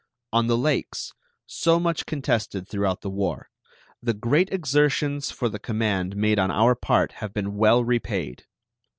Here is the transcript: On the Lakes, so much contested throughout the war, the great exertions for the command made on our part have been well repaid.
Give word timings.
On 0.33 0.47
the 0.47 0.57
Lakes, 0.57 1.13
so 1.45 1.79
much 1.79 2.07
contested 2.07 2.67
throughout 2.67 3.01
the 3.01 3.09
war, 3.11 3.51
the 4.01 4.15
great 4.15 4.51
exertions 4.51 5.29
for 5.29 5.47
the 5.47 5.59
command 5.59 6.15
made 6.15 6.39
on 6.39 6.49
our 6.49 6.73
part 6.73 7.11
have 7.21 7.35
been 7.35 7.55
well 7.55 7.83
repaid. 7.83 8.47